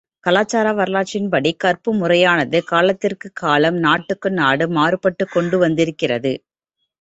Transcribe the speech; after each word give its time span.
கலாசார 0.23 0.73
வரலாற்றின்படி, 0.75 1.53
கற்பு 1.55 1.93
முறையானது, 1.93 2.63
காலத்திற்குக் 2.63 3.35
காலம் 3.35 3.77
நாட்டுக்கு 3.77 4.31
நாடு 4.31 4.67
மாறுபட்டுக்கொண்டு 4.69 5.57
வந்திருக்கிறது. 5.57 6.33